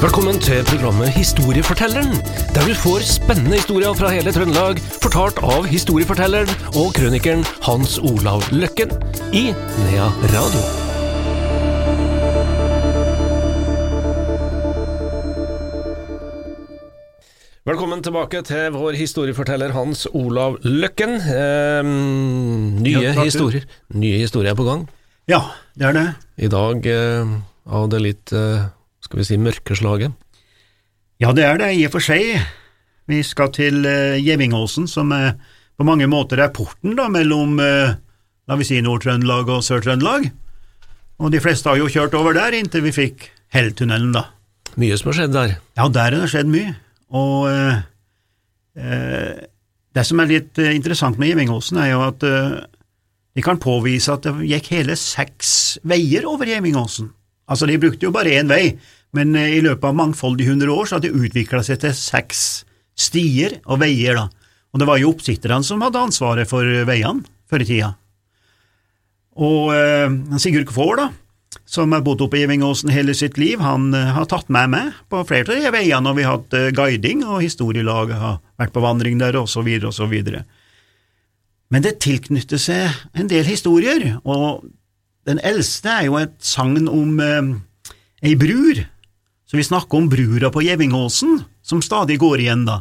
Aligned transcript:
Velkommen 0.00 0.38
til 0.40 0.62
programmet 0.64 1.10
Historiefortelleren, 1.12 2.14
der 2.54 2.62
du 2.64 2.72
får 2.72 3.02
spennende 3.04 3.58
historier 3.58 3.92
fra 3.92 4.08
hele 4.08 4.32
Trøndelag, 4.32 4.78
fortalt 5.02 5.36
av 5.44 5.66
historiefortelleren 5.68 6.48
og 6.72 6.94
krønikeren 6.96 7.42
Hans 7.66 7.98
Olav 8.00 8.46
Løkken 8.48 8.94
i 9.36 9.50
Nea 9.52 10.06
Radio. 10.32 10.62
Velkommen 17.68 18.00
tilbake 18.00 18.40
til 18.48 18.72
vår 18.80 18.96
historieforteller 19.02 19.76
Hans 19.76 20.06
Olav 20.16 20.56
Løkken. 20.64 21.20
Eh, 21.20 21.84
nye 22.88 23.04
Ja, 23.04 23.14
historier 23.20 23.68
Nye 23.92 24.24
historier 24.24 24.56
på 24.56 24.64
gang. 24.64 24.88
Ja, 25.28 25.44
det 25.76 25.92
er 25.92 25.92
det. 26.00 26.08
I 26.40 26.48
dag 26.48 26.86
eh, 26.88 27.38
av 27.68 27.90
det 27.92 28.06
litt, 28.08 28.32
eh, 28.32 28.64
skal 29.10 29.18
vi 29.18 29.26
si, 29.26 29.36
mørke 29.42 29.74
slaget. 29.74 30.12
Ja, 31.18 31.32
det 31.34 31.42
er 31.42 31.58
det 31.58 31.72
i 31.74 31.82
og 31.88 31.96
for 31.96 32.04
seg. 32.04 32.38
Vi 33.10 33.24
skal 33.26 33.50
til 33.50 33.82
uh, 33.82 34.14
Gjevingåsen, 34.22 34.86
som 34.86 35.10
eh, 35.10 35.34
på 35.74 35.86
mange 35.88 36.06
måter 36.06 36.38
er 36.38 36.52
porten 36.54 36.94
da, 36.94 37.08
mellom 37.10 37.58
eh, 37.58 37.96
la 38.46 38.58
vi 38.60 38.68
si 38.68 38.78
Nord-Trøndelag 38.86 39.50
og 39.50 39.64
Sør-Trøndelag. 39.66 40.28
Og 41.18 41.34
de 41.34 41.42
fleste 41.42 41.66
har 41.66 41.80
jo 41.80 41.90
kjørt 41.90 42.14
over 42.14 42.38
der 42.38 42.54
inntil 42.54 42.86
vi 42.86 42.94
fikk 42.94 43.26
Helltunnelen, 43.50 44.14
da. 44.14 44.28
Mye 44.78 44.94
som 45.00 45.10
har 45.10 45.18
skjedd 45.18 45.34
der. 45.34 45.56
Ja, 45.74 45.88
der 45.90 46.14
har 46.14 46.22
det 46.22 46.30
skjedd 46.30 46.54
mye. 46.54 46.76
Og 47.10 47.50
eh, 47.50 47.80
eh, 48.78 49.46
det 49.98 50.06
som 50.06 50.22
er 50.22 50.30
litt 50.30 50.62
eh, 50.62 50.70
interessant 50.78 51.18
med 51.18 51.32
Gjevingåsen, 51.32 51.82
er 51.82 51.96
jo 51.96 52.04
at 52.06 52.22
eh, 52.30 52.60
de 53.34 53.42
kan 53.42 53.58
påvise 53.58 54.14
at 54.14 54.28
det 54.28 54.52
gikk 54.54 54.70
hele 54.76 54.94
seks 54.94 55.80
veier 55.82 56.30
over 56.30 56.46
Gjevingåsen. 56.46 57.10
Altså, 57.50 57.66
de 57.66 57.80
brukte 57.82 58.06
jo 58.06 58.14
bare 58.14 58.38
én 58.38 58.50
vei, 58.50 58.76
men 59.16 59.34
eh, 59.38 59.56
i 59.58 59.62
løpet 59.64 59.86
av 59.88 59.96
mangfoldige 59.98 60.52
hundre 60.52 60.74
år 60.74 60.88
så 60.88 60.98
hadde 60.98 61.10
det 61.10 61.28
utvikla 61.28 61.62
seg 61.66 61.80
til 61.82 61.96
seks 61.96 62.44
stier 63.00 63.58
og 63.64 63.80
veier, 63.82 64.18
da. 64.18 64.28
Og 64.70 64.82
det 64.82 64.86
var 64.86 65.00
jo 65.00 65.10
oppsitterne 65.10 65.66
som 65.66 65.82
hadde 65.82 65.98
ansvaret 65.98 66.48
for 66.50 66.66
veiene 66.86 67.24
før 67.50 67.64
i 67.64 67.66
tida. 67.66 67.94
Og 69.40 69.72
eh, 69.74 70.38
Sigurd 70.42 70.68
Kvaar, 70.70 71.00
da, 71.00 71.08
som 71.70 71.92
har 71.94 72.02
bodd 72.06 72.22
oppe 72.22 72.38
i 72.38 72.44
Evingåsen 72.46 72.90
hele 72.94 73.14
sitt 73.14 73.38
liv, 73.38 73.60
han 73.62 73.92
eh, 73.94 74.12
har 74.14 74.28
tatt 74.30 74.50
meg 74.52 74.70
med 74.72 74.96
på 75.10 75.22
flere 75.26 75.54
av 75.54 75.64
de 75.64 75.72
veiene, 75.74 76.10
og 76.10 76.18
vi 76.18 76.26
har 76.26 76.38
hatt 76.38 76.56
eh, 76.58 76.70
guiding, 76.74 77.24
og 77.26 77.44
historielaget 77.44 78.18
har 78.18 78.40
vært 78.60 78.74
på 78.74 78.82
vandring 78.84 79.20
der, 79.22 79.38
og 79.40 79.48
så 79.50 79.64
videre 79.66 79.90
og 79.90 79.96
så 79.96 80.08
videre. 80.10 80.44
Men 81.70 81.86
det 81.86 82.00
tilknytter 82.02 82.58
seg 82.58 82.90
en 83.14 83.30
del 83.30 83.46
historier, 83.46 84.16
og 84.24 84.66
den 85.28 85.38
eldste 85.46 85.92
er 85.92 86.08
jo 86.08 86.18
et 86.18 86.34
sagn 86.42 86.88
om 86.90 87.20
eh, 87.22 87.52
ei 88.26 88.34
brur, 88.38 88.82
så 89.50 89.58
vi 89.58 89.66
snakker 89.66 89.98
om 89.98 90.06
brura 90.06 90.52
på 90.54 90.62
Gjevingåsen, 90.62 91.40
som 91.62 91.82
stadig 91.82 92.20
går 92.22 92.44
igjen, 92.44 92.62
da. 92.68 92.80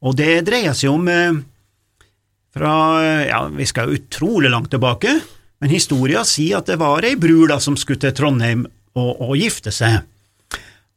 Og 0.00 0.16
det 0.16 0.46
dreier 0.48 0.72
seg 0.76 0.94
om 0.94 1.04
eh, 1.12 1.36
fra, 2.56 2.72
ja, 3.28 3.42
vi 3.52 3.66
skal 3.68 3.92
utrolig 3.92 4.48
langt 4.52 4.70
tilbake, 4.72 5.18
men 5.60 5.72
historia 5.72 6.24
sier 6.24 6.62
at 6.62 6.70
det 6.70 6.78
var 6.80 7.04
ei 7.04 7.14
brur 7.20 7.50
da 7.52 7.58
som 7.60 7.76
skulle 7.76 8.00
til 8.00 8.14
Trondheim 8.16 8.64
og, 8.96 9.10
og 9.20 9.36
gifte 9.36 9.72
seg. 9.74 10.00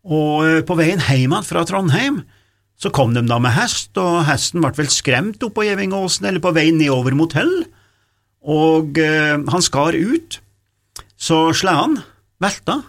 Og 0.07 0.47
eh, 0.47 0.61
på 0.63 0.77
veien 0.79 1.03
hjem 1.03 1.35
fra 1.43 1.65
Trondheim 1.67 2.23
så 2.79 2.91
kom 2.95 3.11
de 3.11 3.25
da 3.27 3.41
med 3.43 3.51
hest, 3.57 3.91
og 3.99 4.23
hesten 4.29 4.63
ble 4.63 4.71
vel 4.77 4.91
skremt 4.91 5.43
opp 5.43 5.57
på 5.57 5.65
Gjevingåsen 5.67 6.29
eller 6.29 6.43
på 6.43 6.53
vei 6.55 6.69
nedover 6.71 7.17
mot 7.19 7.35
Hell, 7.35 7.65
og 8.47 8.95
eh, 9.03 9.35
han 9.35 9.65
skar 9.65 9.97
ut, 9.99 10.39
så 11.19 11.49
sleden 11.51 11.99
velta. 12.39 12.79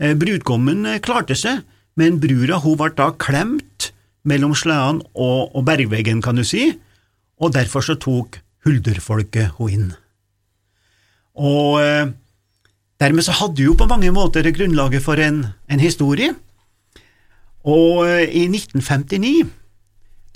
Eh, 0.00 0.16
brudgommen 0.16 0.86
eh, 0.88 1.00
klarte 1.04 1.36
seg, 1.36 1.62
men 2.00 2.20
brura 2.22 2.60
hun 2.64 2.78
ble 2.80 2.92
da 2.96 3.10
klemt 3.20 3.90
mellom 4.24 4.54
sleden 4.56 5.02
og, 5.12 5.52
og 5.56 5.64
bergveggen, 5.68 6.22
kan 6.24 6.40
du 6.40 6.44
si, 6.44 6.70
og 7.40 7.52
derfor 7.56 7.84
så 7.84 7.96
tok 8.00 8.40
hulderfolket 8.64 9.56
hun 9.58 9.74
inn. 9.74 9.90
Og 11.40 11.80
eh, 11.84 12.12
dermed 13.00 13.24
så 13.24 13.36
hadde 13.40 13.64
jo 13.64 13.76
på 13.76 13.88
mange 13.90 14.12
måter 14.12 14.48
grunnlaget 14.52 15.04
for 15.04 15.20
en, 15.20 15.44
en 15.68 15.82
historie. 15.82 16.32
Og 17.68 18.06
eh, 18.08 18.26
i 18.28 18.46
1959, 18.48 19.48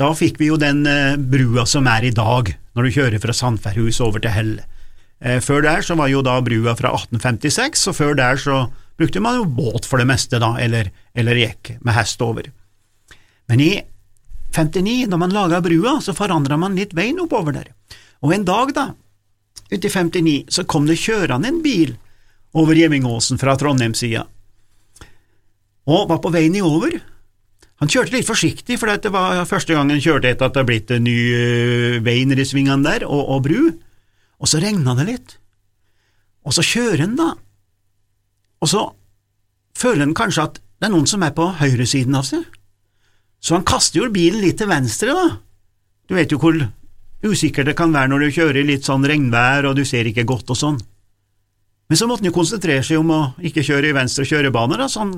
da 0.00 0.10
fikk 0.16 0.41
vi 0.41 0.50
jo 0.50 0.60
den 0.60 0.84
eh, 0.91 1.16
brua 1.16 1.66
som 1.69 1.89
er 1.91 2.09
i 2.09 2.15
dag, 2.15 2.53
når 2.75 2.87
du 2.87 2.94
kjører 2.99 3.21
fra 3.22 3.37
Sandferhus 3.37 4.00
over 4.05 4.21
til 4.21 4.34
Hell. 4.34 4.55
Eh, 5.25 5.41
før 5.44 5.65
der 5.65 5.84
så 5.87 5.97
var 5.97 6.10
jo 6.12 6.25
da 6.25 6.41
brua 6.44 6.75
fra 6.77 6.93
1856, 6.97 7.89
og 7.89 7.97
før 8.00 8.16
der 8.19 8.41
så 8.41 8.65
brukte 8.99 9.21
man 9.21 9.41
jo 9.41 9.44
båt 9.44 9.87
for 9.87 10.00
det 10.00 10.09
meste, 10.09 10.38
da, 10.43 10.55
eller, 10.60 10.91
eller 11.15 11.41
gikk 11.41 11.75
med 11.81 11.97
hest 11.97 12.22
over. 12.22 12.50
Men 13.50 13.60
i 13.60 13.72
59, 14.55 15.06
når 15.10 15.19
man 15.19 15.34
laga 15.34 15.60
brua, 15.65 15.99
så 16.00 16.15
forandra 16.15 16.56
man 16.60 16.77
litt 16.78 16.94
veien 16.94 17.19
oppover 17.21 17.56
der. 17.56 17.72
Og 18.22 18.34
en 18.34 18.47
dag, 18.47 18.71
da, 18.77 18.87
uti 19.71 19.88
i 19.88 19.91
59, 19.91 20.37
så 20.54 20.65
kom 20.69 20.87
det 20.87 21.00
kjørende 21.03 21.50
en 21.50 21.62
bil 21.65 21.97
over 22.54 22.78
Gjemmingåsen 22.78 23.41
fra 23.41 23.56
Trondheimssida, 23.59 24.28
og 25.91 26.06
var 26.09 26.22
på 26.22 26.31
veien 26.33 26.54
over. 26.65 26.94
Han 27.83 27.91
kjørte 27.91 28.15
litt 28.15 28.28
forsiktig, 28.28 28.78
for 28.81 28.88
det 28.88 29.10
var 29.12 29.43
første 29.49 29.75
gang 29.75 29.91
han 29.91 30.00
kjørte 30.00 30.31
etter 30.31 30.47
at 30.47 30.54
det 30.54 30.62
hadde 30.62 30.71
blitt 30.71 30.93
en 30.94 31.04
ny 31.04 31.16
øh, 31.34 31.97
vei 32.06 32.22
nedi 32.25 32.47
svingene 32.47 32.87
der, 32.87 33.04
og, 33.04 33.27
og 33.34 33.43
bru, 33.44 33.59
og 34.38 34.49
så 34.49 34.62
regna 34.62 34.94
det 35.00 35.09
litt. 35.10 35.34
Og 36.47 36.54
så 36.56 36.65
kjører 36.65 37.03
han, 37.04 37.19
da, 37.19 37.33
og 38.65 38.71
så 38.71 38.85
føler 39.77 40.07
han 40.07 40.17
kanskje 40.17 40.47
at 40.49 40.61
det 40.81 40.89
er 40.89 40.95
noen 40.95 41.09
som 41.09 41.23
er 41.25 41.35
på 41.37 41.51
høyresiden 41.59 42.17
av 42.17 42.25
seg. 42.29 42.45
Så 43.45 43.59
han 43.59 43.67
kaster 43.69 44.01
jo 44.01 44.13
bilen 44.13 44.41
litt 44.41 44.57
til 44.61 44.71
venstre, 44.71 45.13
da. 45.13 45.27
Du 46.09 46.17
vet 46.17 46.33
jo 46.33 46.41
hvor 46.41 46.57
usikkert 47.25 47.69
det 47.71 47.77
kan 47.77 47.93
være 47.93 48.11
når 48.13 48.25
du 48.25 48.37
kjører 48.37 48.61
i 48.61 48.67
litt 48.69 48.89
sånn 48.89 49.05
regnvær 49.09 49.69
og 49.69 49.79
du 49.79 49.85
ser 49.89 50.09
ikke 50.09 50.27
godt 50.29 50.53
og 50.53 50.61
sånn. 50.61 50.79
Men 51.89 52.01
så 52.01 52.09
måtte 52.09 52.25
han 52.25 52.31
jo 52.31 52.37
konsentrere 52.37 52.85
seg 52.85 53.01
om 53.01 53.13
å 53.13 53.21
ikke 53.45 53.65
kjøre 53.65 53.91
i 53.91 53.97
venstre 53.97 54.25
kjørebane, 54.29 54.79
da, 54.81 54.89
så 54.89 55.05
han, 55.05 55.13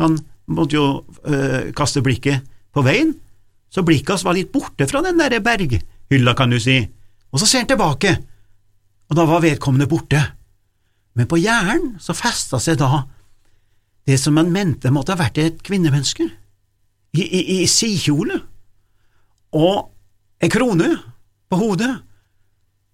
han 0.00 0.16
måtte 0.48 0.78
jo 0.78 0.86
øh, 1.04 1.72
kaste 1.76 2.00
blikket 2.04 2.44
på 2.72 2.84
veien. 2.84 3.12
Så 3.72 3.84
blikket 3.84 4.14
hans 4.14 4.24
var 4.24 4.36
litt 4.36 4.52
borte 4.52 4.88
fra 4.88 5.02
den 5.04 5.20
der 5.20 5.36
berghylla, 5.44 6.36
kan 6.36 6.52
du 6.52 6.60
si, 6.62 6.78
og 7.32 7.42
så 7.42 7.48
ser 7.48 7.64
han 7.64 7.70
tilbake, 7.74 8.14
og 9.10 9.18
da 9.18 9.26
var 9.28 9.44
vedkommende 9.44 9.88
borte. 9.90 10.22
Men 11.16 11.28
på 11.30 11.38
hjernen 11.40 11.94
så 12.02 12.14
festa 12.16 12.60
seg 12.60 12.78
da 12.80 13.04
det 14.06 14.18
som 14.22 14.36
han 14.38 14.52
mente 14.54 14.92
måtte 14.94 15.14
ha 15.16 15.20
vært 15.24 15.38
et 15.42 15.62
kvinnemenneske 15.66 16.26
i, 17.16 17.22
i, 17.24 17.40
i 17.56 17.66
sidkjole 17.70 18.36
og 19.56 19.88
en 20.44 20.52
krone 20.52 20.90
på 21.48 21.58
hodet, 21.58 21.88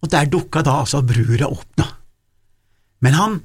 og 0.03 0.11
der 0.13 0.29
dukka 0.31 0.63
da 0.67 0.77
altså 0.83 1.01
brura 1.07 1.49
opp, 1.51 1.67
da. 1.79 1.89
Men 3.03 3.17
han, 3.19 3.37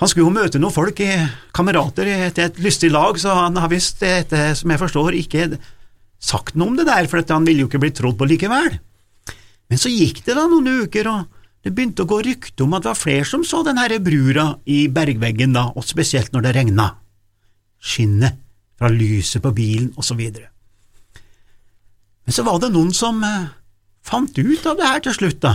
han 0.00 0.08
skulle 0.10 0.28
jo 0.30 0.34
møte 0.36 0.60
noen 0.62 0.72
folk, 0.72 1.00
i- 1.04 1.28
kamerater, 1.56 2.08
etter 2.30 2.48
et 2.48 2.60
lystig 2.64 2.90
lag, 2.94 3.18
så 3.20 3.34
han 3.42 3.58
har 3.60 3.68
visst, 3.72 4.00
etter 4.06 4.54
som 4.56 4.72
jeg 4.72 4.80
forstår, 4.80 5.16
ikke 5.20 5.48
sagt 6.24 6.56
noe 6.56 6.72
om 6.72 6.78
det 6.78 6.86
der, 6.88 7.08
for 7.10 7.20
han 7.28 7.44
ville 7.44 7.64
jo 7.66 7.68
ikke 7.68 7.82
bli 7.84 7.92
trodd 7.96 8.16
på 8.20 8.28
likevel. 8.30 8.78
Men 9.68 9.80
så 9.80 9.92
gikk 9.92 10.22
det 10.24 10.38
da 10.38 10.46
noen 10.48 10.86
uker, 10.86 11.10
og 11.12 11.33
det 11.64 11.72
begynte 11.72 12.04
å 12.04 12.08
gå 12.08 12.20
rykte 12.26 12.66
om 12.66 12.74
at 12.76 12.84
det 12.84 12.92
var 12.92 13.00
flere 13.00 13.24
som 13.28 13.44
så 13.46 13.62
den 13.64 13.80
herre 13.80 13.96
brura 14.04 14.50
i 14.68 14.84
bergveggen 14.92 15.56
da, 15.56 15.70
og 15.72 15.86
spesielt 15.88 16.34
når 16.34 16.44
det 16.44 16.56
regna. 16.58 16.88
Skinnet 17.80 18.36
fra 18.76 18.90
lyset 18.92 19.40
på 19.40 19.52
bilen, 19.56 19.92
og 19.96 20.04
så 20.04 20.16
videre. 20.18 20.50
Men 22.24 22.36
så 22.36 22.44
var 22.44 22.60
det 22.60 22.72
noen 22.74 22.92
som 22.96 23.22
eh, 23.24 23.48
fant 24.04 24.36
ut 24.36 24.68
av 24.68 24.76
det 24.76 24.90
her 24.90 25.04
til 25.06 25.16
slutt, 25.16 25.40
da. 25.44 25.54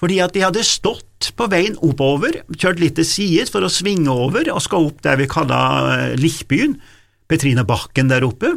Fordi 0.00 0.16
at 0.24 0.32
de 0.36 0.44
hadde 0.44 0.64
stått 0.64 1.30
på 1.36 1.48
veien 1.52 1.76
oppover, 1.84 2.42
kjørt 2.56 2.80
litt 2.80 2.96
til 2.96 3.08
sides 3.08 3.52
for 3.52 3.64
å 3.64 3.72
svinge 3.72 4.12
over 4.12 4.48
og 4.52 4.62
skal 4.64 4.88
opp 4.88 5.02
der 5.04 5.20
vi 5.20 5.28
kaller 5.30 5.92
eh, 5.96 6.16
Lichbyen, 6.20 6.76
Petrine 7.30 7.64
Bakken 7.68 8.12
der 8.12 8.26
oppe. 8.26 8.56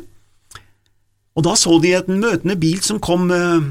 Og 1.33 1.45
da 1.47 1.55
så 1.59 1.79
de 1.83 1.95
en 1.97 2.19
møtende 2.19 2.59
bil 2.59 2.83
som 2.83 2.99
kom 3.03 3.31
eh, 3.31 3.69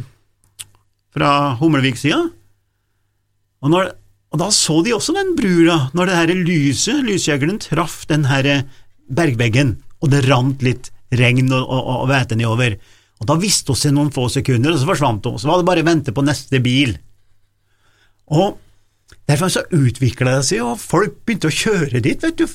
fra 1.12 1.32
Hummelvik-sida, 1.60 2.30
og, 3.62 3.70
når- 3.70 3.92
og 4.32 4.40
da 4.40 4.48
så 4.54 4.80
de 4.84 4.94
også 4.96 5.14
den 5.14 5.34
brura, 5.38 5.90
når 5.94 6.08
det 6.08 6.16
her 6.18 6.32
lyset, 6.34 7.02
lysjegeren, 7.06 7.60
traff 7.62 8.06
den 8.10 8.24
her 8.30 8.64
bergveggen, 9.12 9.76
og 10.02 10.10
det 10.10 10.24
rant 10.28 10.62
litt 10.64 10.90
regn 11.12 11.52
og, 11.52 11.62
og, 11.68 11.90
og 12.02 12.08
væte 12.10 12.36
nedover. 12.38 12.78
Og 13.20 13.28
da 13.28 13.36
visste 13.38 13.70
hun 13.74 13.78
seg 13.78 13.92
noen 13.94 14.10
få 14.14 14.24
sekunder, 14.32 14.72
og 14.74 14.80
så 14.80 14.88
forsvant 14.88 15.28
hun. 15.28 15.38
Så 15.38 15.46
var 15.50 15.60
det 15.60 15.68
bare 15.68 15.84
å 15.84 15.86
vente 15.86 16.14
på 16.16 16.24
neste 16.26 16.58
bil. 16.64 16.96
Og 18.32 18.56
derfor 19.28 19.52
så 19.52 19.62
utvikla 19.70 20.38
det 20.38 20.46
seg, 20.48 20.62
og 20.64 20.80
folk 20.80 21.20
begynte 21.26 21.50
å 21.52 21.54
kjøre 21.54 22.00
dit, 22.02 22.22
vet 22.24 22.40
du, 22.40 22.46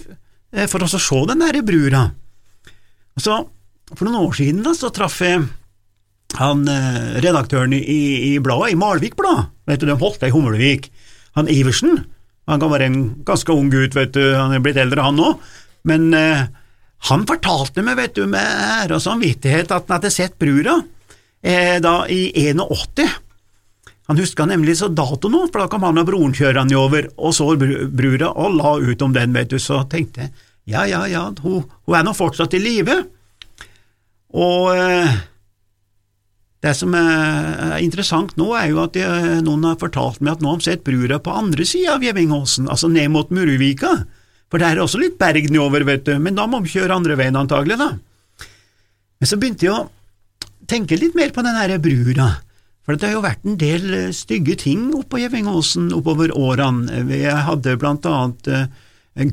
eh, 0.51 0.67
for 0.67 0.83
å 0.83 0.89
se 0.91 1.21
den 1.29 1.39
der 1.45 1.61
brura. 1.63 2.07
Og 3.15 3.23
så, 3.23 3.37
for 3.93 4.03
noen 4.09 4.25
år 4.25 4.35
siden 4.41 4.65
da, 4.65 4.73
så 4.75 4.91
traff 4.93 5.21
jeg 5.23 5.45
han 6.35 6.67
eh, 6.67 7.17
redaktøren 7.23 7.73
i, 7.77 8.01
i 8.33 8.37
bladet, 8.43 8.73
i 8.73 8.79
Malvik 8.79 9.15
Blad, 9.19 9.47
vet 9.69 9.81
du, 9.81 9.87
de 9.87 9.95
holdt 9.99 10.19
det 10.21 10.31
i 10.31 10.35
Hummelvik, 10.35 10.89
han 11.39 11.49
Iversen, 11.51 12.01
han 12.47 12.61
kan 12.61 12.71
være 12.71 12.87
en 12.87 12.99
ganske 13.27 13.53
ung 13.53 13.69
gutt, 13.71 13.95
vet 13.95 14.13
du, 14.15 14.23
han 14.35 14.55
er 14.55 14.63
blitt 14.63 14.79
eldre 14.81 15.05
han 15.05 15.17
nå, 15.19 15.33
men 15.87 16.09
eh, 16.17 16.47
han 17.07 17.27
fortalte 17.29 17.83
meg, 17.85 17.99
vet 17.99 18.17
du, 18.17 18.25
med 18.29 18.43
ære 18.43 18.97
og 18.97 19.03
samvittighet 19.03 19.71
at 19.71 19.87
han 19.87 19.99
hadde 19.99 20.11
sett 20.13 20.37
brura 20.41 20.79
eh, 21.41 21.77
da 21.83 22.01
i 22.11 22.31
81. 22.33 23.05
Han 24.07 24.19
huska 24.19 24.47
nemlig 24.47 24.77
så 24.79 24.87
dato 24.87 25.29
nå, 25.29 25.45
for 25.51 25.63
da 25.63 25.69
kom 25.71 25.83
han 25.83 25.99
og 25.99 26.07
broren 26.07 26.35
kjørende 26.35 26.77
over 26.79 27.09
og 27.15 27.35
så 27.35 27.51
brura 27.59 28.31
og 28.39 28.55
la 28.55 28.75
ut 28.79 29.03
om 29.03 29.15
den, 29.15 29.35
vet 29.35 29.51
du, 29.51 29.59
så 29.61 29.83
tenkte 29.91 30.25
jeg 30.25 30.35
ja, 30.67 30.83
ja, 30.83 31.05
ja, 31.07 31.23
hun, 31.43 31.61
hun 31.87 31.95
er 31.95 32.03
nå 32.03 32.11
fortsatt 32.11 32.57
i 32.57 32.59
live. 32.59 32.97
Og 34.35 34.73
eh, 34.75 35.13
det 36.67 36.75
som 36.75 36.93
er 36.97 37.77
interessant 37.83 38.35
nå, 38.39 38.51
er 38.59 38.71
jo 38.71 38.83
at 38.83 38.97
jeg, 38.99 39.41
noen 39.45 39.65
har 39.69 39.79
fortalt 39.81 40.21
meg 40.21 40.35
at 40.35 40.43
nå 40.43 40.53
har 40.53 40.61
de 40.61 40.67
sett 40.67 40.85
brura 40.87 41.19
på 41.23 41.33
andre 41.33 41.67
sida 41.67 41.95
av 41.95 42.05
Gjevingåsen, 42.05 42.67
altså 42.71 42.89
ned 42.91 43.11
mot 43.13 43.31
Muruvika, 43.33 43.93
for 44.51 44.63
der 44.63 44.77
er 44.77 44.83
også 44.83 44.99
litt 45.01 45.17
berg 45.19 45.49
nedover, 45.51 45.85
vet 45.87 46.05
du, 46.07 46.15
men 46.23 46.37
da 46.37 46.47
må 46.47 46.61
de 46.63 46.71
kjøre 46.71 46.95
andre 46.95 47.17
veien 47.19 47.39
antagelig, 47.39 47.79
da. 47.79 47.93
Men 49.17 49.29
så 49.29 49.39
begynte 49.39 49.67
jeg 49.67 49.75
å 49.75 49.87
tenke 50.69 50.99
litt 50.99 51.15
mer 51.17 51.33
på 51.35 51.43
den 51.45 51.57
her 51.57 51.73
brura, 51.83 52.29
for 52.87 52.95
det 52.95 53.09
har 53.09 53.17
jo 53.17 53.23
vært 53.25 53.47
en 53.47 53.57
del 53.59 53.87
eh, 53.91 54.11
stygge 54.15 54.55
ting 54.61 54.85
oppå 54.95 55.19
Gjevingåsen 55.19 55.89
oppover 55.95 56.31
årene. 56.31 57.01
Jeg 57.11 57.35
hadde 57.49 57.75
blant 57.81 58.07
annet 58.07 58.47
eh, 58.47 58.69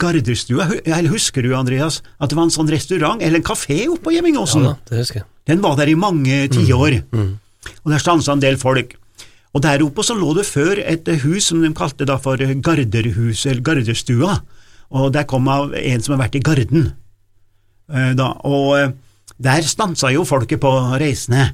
Gardestua, 0.00 0.66
eller 0.82 1.12
husker 1.12 1.44
du, 1.46 1.52
Andreas, 1.54 2.00
at 2.18 2.32
det 2.32 2.38
var 2.38 2.48
en 2.48 2.56
sånn 2.56 2.72
restaurant, 2.72 3.22
eller 3.22 3.38
en 3.38 3.46
kafé 3.46 3.84
oppå 3.92 4.16
Gjevingåsen? 4.16 4.66
Ja, 4.66 4.74
det 4.90 5.04
husker 5.04 5.22
jeg. 5.22 5.28
Den 5.48 5.62
var 5.64 5.76
der 5.76 5.90
i 5.92 5.96
mange 5.98 6.46
tiår, 6.48 7.02
mm, 7.04 7.20
mm. 7.20 7.72
og 7.84 7.92
der 7.92 8.02
stansa 8.02 8.32
en 8.32 8.42
del 8.44 8.56
folk. 8.60 8.96
Og 9.54 9.62
der 9.62 9.84
oppe 9.84 10.02
så 10.02 10.16
lå 10.18 10.32
det 10.34 10.46
før 10.48 10.80
et 10.82 11.06
hus 11.22 11.50
som 11.50 11.60
de 11.62 11.70
kalte 11.76 12.06
da 12.08 12.16
for 12.18 12.40
Garderhuset, 12.40 13.52
eller 13.52 13.62
garderstua, 13.62 14.38
og 14.94 15.12
der 15.14 15.26
kom 15.30 15.48
av 15.50 15.74
en 15.78 16.02
som 16.02 16.16
har 16.16 16.24
vært 16.26 16.40
i 16.40 16.44
Garden. 16.44 16.88
Eh, 17.92 18.12
da, 18.16 18.30
og 18.48 18.70
eh, 18.78 18.90
der 19.44 19.66
stansa 19.68 20.10
jo 20.14 20.24
folket 20.28 20.62
på 20.62 20.72
reisene. 21.00 21.50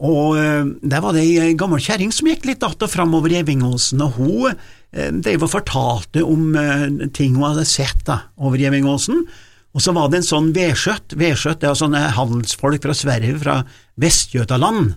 Og 0.00 0.38
eh, 0.40 0.64
der 0.80 1.04
var 1.04 1.16
det 1.16 1.26
ei 1.26 1.52
gammel 1.58 1.82
kjerring 1.82 2.12
som 2.14 2.30
gikk 2.30 2.46
litt 2.48 2.62
att 2.62 2.82
og 2.82 2.90
fram 2.90 3.14
over 3.14 3.28
Gjevingåsen, 3.28 4.00
og 4.00 4.12
hun 4.16 4.56
drev 4.90 5.44
og 5.44 5.52
fortalte 5.52 6.24
om 6.26 6.56
ting 7.14 7.36
hun 7.36 7.46
hadde 7.46 7.64
sett 7.68 8.00
da, 8.08 8.24
over 8.42 8.58
Gjevingåsen. 8.58 9.20
Og 9.70 9.84
så 9.84 9.94
var 9.94 10.08
det 10.10 10.20
en 10.20 10.26
sånn 10.26 10.48
vedskjøtt, 10.54 11.14
vedskjøtt 11.18 11.62
er 11.62 11.76
sånne 11.78 12.02
handelsfolk 12.16 12.82
fra 12.82 12.96
Sverige, 12.96 13.36
fra 13.38 13.60
Vestjøtaland. 14.02 14.96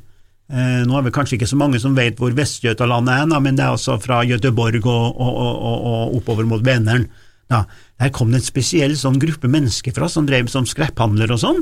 Eh, 0.54 0.82
nå 0.88 0.98
er 0.98 1.06
det 1.06 1.14
kanskje 1.14 1.38
ikke 1.38 1.50
så 1.52 1.60
mange 1.60 1.82
som 1.82 1.94
vet 1.98 2.18
hvor 2.20 2.34
Vestjøtaland 2.36 3.12
er, 3.14 3.28
men 3.38 3.60
det 3.60 3.68
er 3.68 3.76
altså 3.76 4.00
fra 4.02 4.24
Göteborg 4.28 4.82
og, 4.82 5.06
og, 5.14 5.38
og, 5.38 5.88
og 5.94 6.18
oppover 6.18 6.50
mot 6.50 6.66
Vänern. 6.66 7.06
Der 7.54 8.10
kom 8.16 8.32
det 8.34 8.42
en 8.42 8.46
spesiell 8.46 8.96
sånn 8.98 9.20
gruppe 9.22 9.50
mennesker 9.52 9.94
fra 9.94 10.08
som 10.10 10.26
drev 10.26 10.50
som 10.50 10.66
skrepphandler 10.66 11.30
og 11.36 11.42
sånn, 11.44 11.60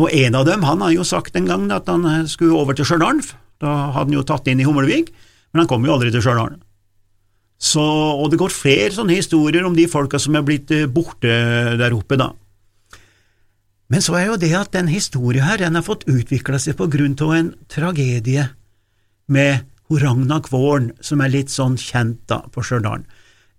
og 0.00 0.12
en 0.12 0.36
av 0.38 0.46
dem 0.48 0.64
han 0.64 0.80
har 0.84 0.94
jo 0.94 1.04
sagt 1.08 1.36
en 1.36 1.48
gang 1.48 1.66
at 1.72 1.88
han 1.92 2.04
skulle 2.28 2.56
over 2.56 2.76
til 2.76 2.88
Stjørdal, 2.88 3.20
da 3.60 3.74
hadde 3.96 4.10
han 4.10 4.16
jo 4.16 4.24
tatt 4.28 4.48
inn 4.48 4.60
i 4.60 4.68
Humlevik, 4.68 5.12
men 5.52 5.62
han 5.62 5.68
kom 5.68 5.84
jo 5.84 5.92
aldri 5.92 6.12
til 6.12 6.24
Stjørdal. 6.24 6.56
Og 7.80 8.26
det 8.32 8.40
går 8.40 8.52
flere 8.52 8.92
sånne 8.92 9.16
historier 9.16 9.64
om 9.64 9.76
de 9.76 9.86
folka 9.88 10.20
som 10.20 10.36
er 10.36 10.44
blitt 10.44 10.72
eh, 10.76 10.88
borte 10.88 11.32
der 11.80 11.96
oppe, 11.96 12.18
da. 12.20 12.32
Men 13.92 14.02
så 14.02 14.16
er 14.18 14.30
jo 14.30 14.38
det 14.40 14.52
at 14.58 14.72
den 14.74 14.88
historien 14.90 15.46
her, 15.46 15.60
den 15.62 15.78
har 15.78 15.86
fått 15.86 16.08
utvikla 16.10 16.58
seg 16.58 16.78
på 16.78 16.88
grunn 16.90 17.14
av 17.22 17.34
en 17.36 17.52
tragedie 17.70 18.48
med 19.30 19.66
Ragna 19.90 20.40
Kvåren, 20.42 20.90
som 21.00 21.22
er 21.22 21.30
litt 21.30 21.52
sånn 21.52 21.76
kjent 21.78 22.24
da 22.30 22.40
på 22.50 22.64
Stjørdal. 22.66 23.04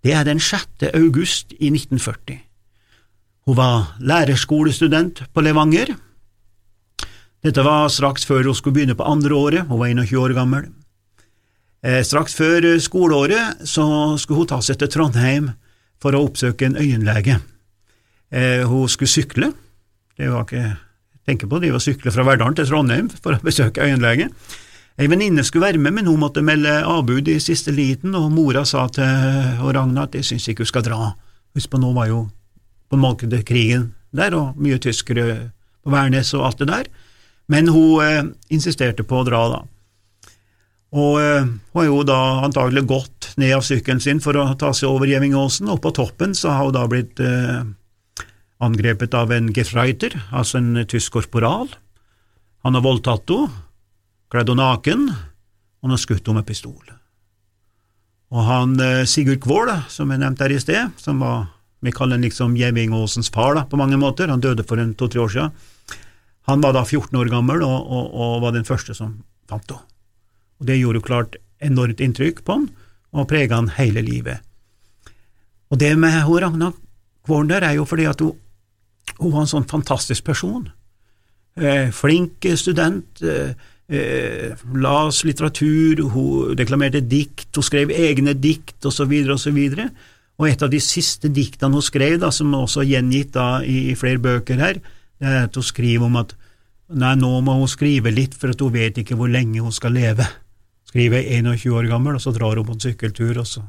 Det 0.03 0.11
er 0.13 0.27
den 0.27 0.41
6. 0.43 0.89
august 0.93 1.53
i 1.55 1.71
1940. 1.71 2.41
Hun 3.47 3.55
var 3.55 3.93
lærerskolestudent 4.03 5.23
på 5.31 5.43
Levanger. 5.45 5.93
Dette 7.43 7.63
var 7.63 7.87
straks 7.93 8.27
før 8.27 8.49
hun 8.49 8.57
skulle 8.57 8.75
begynne 8.75 8.97
på 8.99 9.07
andre 9.07 9.35
året, 9.35 9.69
hun 9.69 9.79
var 9.79 9.93
21 9.93 10.19
år 10.19 10.35
gammel. 10.35 10.67
Eh, 11.85 12.01
straks 12.03 12.35
før 12.35 12.65
skoleåret 12.83 13.63
så 13.63 14.17
skulle 14.19 14.43
hun 14.43 14.49
ta 14.51 14.59
seg 14.65 14.81
til 14.81 14.91
Trondheim 14.91 15.53
for 16.01 16.17
å 16.17 16.25
oppsøke 16.27 16.67
en 16.67 16.75
øyenlege. 16.75 17.39
Eh, 18.31 18.67
hun 18.67 18.89
skulle 18.91 19.13
sykle, 19.13 19.53
det 20.17 20.29
var 20.31 20.45
ikke 20.47 20.75
tenke 21.27 21.49
på, 21.49 21.59
de 21.59 21.73
var 21.73 21.83
sykle 21.83 22.13
fra 22.13 22.25
Verdalen 22.25 22.55
til 22.57 22.69
Trondheim 22.69 23.09
for 23.11 23.35
å 23.35 23.43
besøke 23.43 23.83
øyenlege. 23.83 24.29
Ei 24.97 25.05
venninne 25.11 25.43
skulle 25.45 25.67
være 25.67 25.81
med, 25.81 25.93
men 25.93 26.07
hun 26.09 26.21
måtte 26.23 26.41
melde 26.41 26.71
avbud 26.87 27.27
i 27.29 27.37
siste 27.43 27.73
liten, 27.75 28.15
og 28.17 28.31
mora 28.33 28.63
sa 28.65 28.87
til 28.89 29.67
Ragna 29.75 30.07
at 30.07 30.15
jeg 30.17 30.25
syns 30.25 30.47
ikke 30.49 30.65
hun 30.65 30.71
skal 30.71 30.85
dra. 30.87 31.11
Husk 31.53 31.69
på, 31.69 31.81
nå 31.81 31.91
var 31.93 32.09
jo 32.09 32.23
på 32.89 32.97
markedet 32.97 33.43
krigen 33.45 33.91
der, 34.15 34.33
og 34.33 34.57
mye 34.57 34.79
tyskere 34.81 35.51
på 35.83 35.93
Værnes 35.93 36.33
og 36.33 36.47
alt 36.47 36.63
det 36.63 36.69
der, 36.71 36.89
men 37.51 37.69
hun 37.71 38.03
eh, 38.03 38.23
insisterte 38.49 39.05
på 39.07 39.21
å 39.21 39.27
dra, 39.27 39.43
da. 39.53 39.59
Og 40.97 41.19
eh, 41.21 41.45
hun 41.45 41.81
har 41.81 41.87
jo 41.87 42.01
da 42.07 42.19
antagelig 42.47 42.87
gått 42.89 43.29
ned 43.37 43.53
av 43.59 43.65
sykkelen 43.67 44.01
sin 44.03 44.23
for 44.23 44.39
å 44.39 44.49
ta 44.59 44.73
seg 44.73 44.89
over 44.89 45.07
Gjevingåsen, 45.11 45.69
og 45.69 45.83
på 45.83 45.93
toppen 45.95 46.33
så 46.35 46.55
har 46.55 46.67
hun 46.67 46.75
da 46.75 46.87
blitt 46.89 47.21
eh, 47.21 47.61
angrepet 48.63 49.13
av 49.17 49.31
en 49.31 49.51
Gefreiter, 49.53 50.15
altså 50.31 50.59
en 50.59 50.83
tysk 50.89 51.17
korporal. 51.17 51.69
Han 52.65 52.77
har 52.77 52.85
voldtatt 52.85 53.29
henne, 53.29 53.63
kledd 54.33 54.49
henne 54.51 54.65
naken, 54.65 55.09
og 55.11 55.85
han 55.85 55.93
har 55.95 56.01
skutt 56.01 56.25
henne 56.25 56.41
med 56.41 56.47
pistol. 56.49 56.81
Og 58.33 58.43
han 58.43 58.73
eh, 58.83 59.05
Sigurd 59.07 59.39
Kvål, 59.45 59.71
som 59.93 60.11
jeg 60.11 60.19
nevnte 60.19 60.43
her 60.43 60.55
i 60.55 60.59
sted, 60.59 60.97
som 60.99 61.21
var 61.23 61.45
vi 61.85 61.93
kaller 61.93 62.17
liksom 62.17 62.55
Gjevingåsens 62.57 63.29
far 63.29 63.53
da, 63.55 63.63
på 63.69 63.77
mange 63.77 63.99
måter, 64.01 64.31
han 64.33 64.41
døde 64.41 64.65
for 64.65 64.81
to-tre 64.97 65.21
år 65.21 65.29
siden, 65.29 65.51
han 66.49 66.63
var 66.63 66.73
da 66.73 66.83
14 66.85 67.13
år 67.19 67.29
gammel 67.29 67.61
og, 67.61 67.77
og, 67.91 68.09
og 68.15 68.41
var 68.41 68.55
den 68.55 68.65
første 68.65 68.95
som 68.97 69.19
fant 69.49 69.69
henne. 69.69 69.83
Og 70.57 70.65
Det 70.65 70.79
gjorde 70.79 70.97
jo 70.97 71.05
klart 71.05 71.35
enormt 71.61 72.01
inntrykk 72.01 72.41
på 72.43 72.55
han, 72.55 72.67
og 73.13 73.27
prega 73.29 73.59
han 73.59 73.69
hele 73.77 74.01
livet. 74.01 74.41
Og 75.69 75.79
det 75.79 75.93
med 75.99 76.23
hun 76.25 76.41
Ragna 76.41 76.71
Kvålen 77.27 77.49
der 77.51 77.65
er 77.67 77.75
jo 77.75 77.85
fordi 77.85 78.07
at 78.07 78.21
hun 78.23 78.37
hun 79.17 79.33
var 79.33 79.45
en 79.45 79.53
sånn 79.55 79.69
fantastisk 79.69 80.25
person. 80.27 80.67
Eh, 81.57 81.89
flink 81.95 82.45
student, 82.55 83.21
eh, 83.21 83.55
eh, 83.89 84.53
las 84.75 85.23
litteratur, 85.25 86.03
hun 86.13 86.55
deklamerte 86.55 87.01
dikt, 87.01 87.49
hun 87.55 87.65
skrev 87.65 87.89
egne 87.89 88.35
dikt 88.37 88.85
osv. 88.85 89.13
osv. 89.33 89.57
Og 90.37 90.47
et 90.47 90.61
av 90.61 90.69
de 90.69 90.79
siste 90.79 91.31
diktene 91.33 91.73
hun 91.73 91.81
skrev, 91.81 92.19
da, 92.21 92.29
som 92.29 92.53
også 92.53 92.83
er 92.83 92.91
gjengitt 92.91 93.33
da, 93.33 93.63
i, 93.63 93.89
i, 93.91 93.95
flere 93.97 94.21
bøker 94.21 94.61
her, 94.61 94.81
det 95.17 95.27
er 95.27 95.47
at 95.47 95.57
hun 95.57 95.65
skriver 95.65 96.05
om 96.05 96.19
at 96.21 96.35
nei, 96.93 97.15
nå 97.17 97.31
må 97.41 97.57
hun 97.57 97.71
skrive 97.71 98.13
litt, 98.13 98.37
for 98.37 98.53
at 98.53 98.61
hun 98.61 98.75
vet 98.75 99.01
ikke 99.01 99.17
hvor 99.17 99.31
lenge 99.31 99.63
hun 99.63 99.73
skal 99.73 99.97
leve. 99.97 100.27
Skriver 100.87 101.25
21 101.25 101.73
år 101.73 101.89
gammel, 101.89 102.15
og 102.15 102.21
så 102.21 102.31
drar 102.35 102.61
hun 102.61 102.69
på 102.69 102.77
en 102.77 102.85
sykkeltur, 102.85 103.41
og 103.41 103.49
så, 103.49 103.65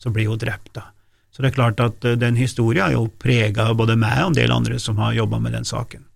så 0.00 0.10
blir 0.10 0.32
hun 0.32 0.40
drept. 0.40 0.72
da. 0.80 0.95
Så 1.36 1.42
det 1.44 1.50
er 1.50 1.56
klart 1.58 1.80
at 1.84 2.04
eh, 2.08 2.16
den 2.16 2.38
historien 2.40 2.86
har 2.86 2.94
jo 2.94 3.10
prega 3.20 3.68
både 3.76 3.98
meg 4.00 4.22
og 4.22 4.30
en 4.30 4.38
del 4.38 4.52
andre 4.54 4.78
som 4.80 4.96
har 5.02 5.12
jobba 5.18 5.36
med 5.44 5.52
den 5.52 5.68
saken. 5.68 6.06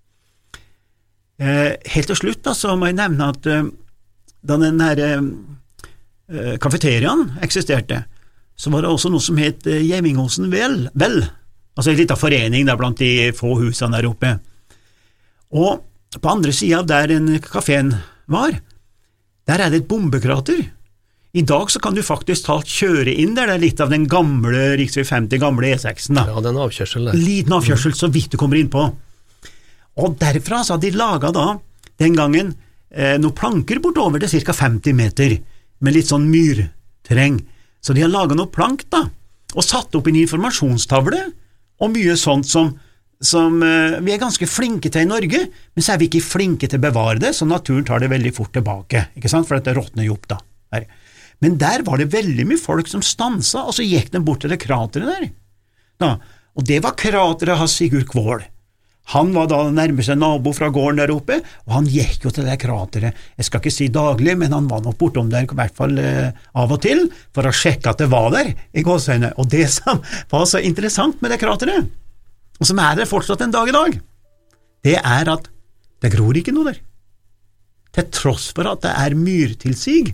Eh, 1.36 1.76
helt 1.92 2.08
til 2.08 2.16
slutt 2.16 2.40
da, 2.46 2.54
så 2.56 2.72
må 2.72 2.88
jeg 2.88 2.96
nevne 3.02 3.28
at 3.34 3.48
eh, 3.50 3.68
da 4.40 4.56
den 4.56 4.80
her 4.80 5.00
kafeteriaen 6.62 7.24
eksisterte, 7.42 8.04
så 8.56 8.70
var 8.72 8.84
det 8.84 8.92
også 8.94 9.10
noe 9.10 9.20
som 9.20 9.36
het 9.40 9.66
Gjemmingåsen 9.66 10.46
Vel, 10.52 10.84
vel, 10.94 11.16
altså 11.74 11.90
en 11.90 11.98
liten 11.98 12.16
forening 12.16 12.68
der 12.68 12.78
blant 12.78 13.02
de 13.02 13.32
få 13.36 13.56
husene 13.58 13.98
der 13.98 14.06
oppe. 14.08 14.30
Og 15.50 15.82
på 16.16 16.30
andre 16.30 16.54
sida 16.54 16.84
der 16.86 17.10
den 17.10 17.34
kafeen 17.42 17.90
var, 18.30 18.54
der 19.50 19.64
er 19.66 19.74
det 19.74 19.82
et 19.82 19.90
bombekrater. 19.90 20.62
I 21.32 21.44
dag 21.46 21.70
så 21.70 21.78
kan 21.78 21.94
du 21.94 22.02
faktisk 22.02 22.48
talt 22.48 22.66
kjøre 22.66 23.12
inn 23.22 23.36
der, 23.36 23.46
det 23.46 23.54
er 23.54 23.62
litt 23.62 23.80
av 23.82 23.92
den 23.92 24.08
gamle 24.10 24.72
rv. 24.74 24.96
50, 25.06 25.38
gamle 25.38 25.70
E6-en. 25.76 26.18
da. 26.18 26.24
Ja, 26.26 26.42
den 26.42 26.58
avkjørsel 26.58 27.06
der. 27.06 27.18
Liten 27.18 27.54
avkjørsel, 27.54 27.94
så 27.94 28.10
vidt 28.10 28.34
du 28.34 28.38
kommer 28.40 28.58
innpå. 28.58 28.88
Og 30.00 30.18
derfra 30.18 30.64
så 30.66 30.74
hadde 30.74 30.88
de 30.88 30.98
laga 30.98 31.30
da, 31.34 31.46
den 32.02 32.18
gangen, 32.18 32.52
eh, 32.90 33.14
noen 33.22 33.36
planker 33.36 33.78
bortover 33.84 34.22
til 34.24 34.42
ca. 34.42 34.56
50 34.58 34.96
meter, 34.98 35.38
med 35.80 35.94
litt 35.94 36.10
sånn 36.10 36.26
myrterreng. 36.32 37.38
Så 37.80 37.94
de 37.94 38.02
har 38.02 38.10
laga 38.10 38.34
noe 38.34 38.50
plank, 38.50 38.88
da, 38.90 39.04
og 39.54 39.66
satt 39.66 39.94
opp 39.94 40.10
en 40.10 40.18
informasjonstavle, 40.18 41.24
og 41.80 41.94
mye 41.94 42.16
sånt 42.18 42.48
som 42.50 42.74
som 43.20 43.58
uh, 43.60 44.00
vi 44.00 44.14
er 44.14 44.20
ganske 44.20 44.46
flinke 44.48 44.88
til 44.88 45.04
i 45.04 45.08
Norge, 45.08 45.42
men 45.76 45.84
så 45.84 45.92
er 45.92 45.98
vi 46.00 46.06
ikke 46.08 46.24
flinke 46.24 46.64
til 46.64 46.80
å 46.80 46.84
bevare 46.86 47.20
det, 47.20 47.34
så 47.36 47.44
naturen 47.44 47.84
tar 47.84 48.00
det 48.00 48.08
veldig 48.08 48.32
fort 48.32 48.54
tilbake, 48.56 49.10
ikke 49.12 49.28
sant, 49.28 49.44
for 49.44 49.58
dette 49.58 49.74
råtner 49.76 50.06
jo 50.06 50.14
opp 50.16 50.24
da. 50.32 50.38
Her. 50.72 50.86
Men 51.40 51.56
der 51.60 51.84
var 51.86 52.00
det 52.00 52.10
veldig 52.12 52.46
mye 52.48 52.60
folk 52.60 52.88
som 52.90 53.04
stansa, 53.04 53.64
og 53.64 53.76
så 53.76 53.86
gikk 53.86 54.12
de 54.12 54.20
bort 54.24 54.42
til 54.44 54.52
det 54.52 54.60
krateret 54.60 55.08
der. 55.08 55.28
Da, 56.00 56.14
og 56.56 56.66
det 56.68 56.80
var 56.84 56.98
krateret 56.98 57.60
av 57.60 57.70
Sigurd 57.72 58.08
Kvål. 58.10 58.42
Han 59.10 59.32
var 59.34 59.48
da 59.50 59.62
nærmeste 59.74 60.14
nabo 60.14 60.52
fra 60.54 60.68
gården 60.70 61.00
der 61.00 61.10
oppe, 61.10 61.40
og 61.66 61.72
han 61.74 61.88
gikk 61.90 62.28
jo 62.28 62.32
til 62.34 62.46
det 62.46 62.58
krateret, 62.62 63.16
jeg 63.40 63.48
skal 63.48 63.62
ikke 63.62 63.72
si 63.74 63.88
daglig, 63.90 64.36
men 64.38 64.52
han 64.54 64.68
var 64.70 64.84
nok 64.84 64.98
bortom 65.00 65.32
der 65.32 65.48
i 65.48 65.56
hvert 65.58 65.74
fall 65.74 65.96
eh, 65.98 66.36
av 66.54 66.70
og 66.70 66.82
til, 66.84 67.08
for 67.34 67.48
å 67.48 67.54
sjekke 67.54 67.90
at 67.90 68.04
det 68.04 68.10
var 68.12 68.28
der, 68.36 68.52
i 68.70 68.84
gåseøynene. 68.86 69.32
Og 69.40 69.48
det 69.50 69.66
som 69.72 69.98
var 70.30 70.46
så 70.46 70.62
interessant 70.62 71.18
med 71.24 71.34
det 71.34 71.40
krateret, 71.42 71.88
og 72.60 72.68
som 72.68 72.78
er 72.84 73.00
der 73.00 73.08
fortsatt 73.08 73.42
en 73.42 73.56
dag 73.56 73.72
i 73.72 73.74
dag, 73.74 73.98
det 74.86 74.96
er 75.00 75.32
at 75.32 75.48
det 76.00 76.12
gror 76.14 76.36
ikke 76.36 76.54
noe 76.54 76.70
der. 76.70 76.80
Til 77.96 78.06
tross 78.14 78.50
for 78.54 78.68
at 78.70 78.84
det 78.84 78.92
er 78.94 79.18
myrtilsig, 79.18 80.12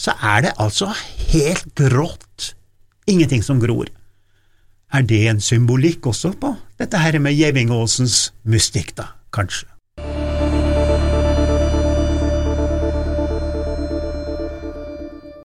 så 0.00 0.14
er 0.24 0.46
det 0.46 0.56
altså 0.56 0.88
helt 1.30 1.74
grått, 1.76 2.54
ingenting 3.10 3.44
som 3.44 3.60
gror. 3.60 3.90
Er 4.90 5.04
det 5.06 5.20
en 5.28 5.42
symbolikk 5.44 6.08
også 6.10 6.32
på 6.40 6.54
dette 6.80 6.98
her 6.98 7.18
med 7.22 7.36
Gjevingåsens 7.36 8.30
mystikk, 8.48 8.96
da, 8.98 9.12
kanskje? 9.34 9.69